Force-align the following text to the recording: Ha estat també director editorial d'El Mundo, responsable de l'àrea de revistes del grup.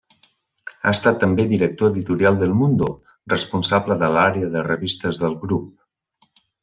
Ha 0.87 0.93
estat 0.97 1.17
també 1.23 1.43
director 1.51 1.91
editorial 1.93 2.39
d'El 2.39 2.55
Mundo, 2.61 2.89
responsable 3.35 3.99
de 4.05 4.09
l'àrea 4.17 4.51
de 4.57 4.65
revistes 4.71 5.21
del 5.27 5.37
grup. 5.45 6.41